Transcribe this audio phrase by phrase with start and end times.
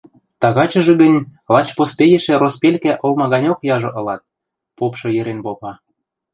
[0.41, 1.19] –Тагачыжы гӹнь
[1.53, 4.21] лач поспейӹшӹ роспелкӓ олма ганьок яжо ылат...–
[4.77, 5.71] попшы йӹрен попа.